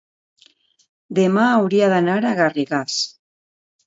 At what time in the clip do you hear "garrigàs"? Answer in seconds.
2.39-2.97